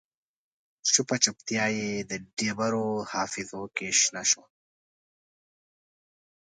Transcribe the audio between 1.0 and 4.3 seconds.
چوپتیا یې د ډبرو حافظو کې شنه